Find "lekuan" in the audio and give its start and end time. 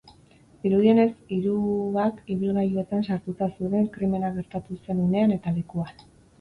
5.63-6.07